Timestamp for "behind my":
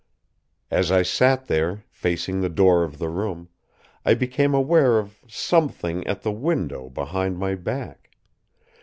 6.89-7.53